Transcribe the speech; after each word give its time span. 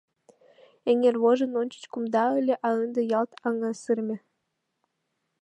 Эҥер 0.89 1.15
вожын 1.23 1.51
ончыч 1.61 1.83
кумда 1.91 2.25
ыле, 2.39 2.55
а 2.67 2.69
ынде 2.83 3.01
ялт 3.17 3.31
аҥысыреме. 3.47 4.17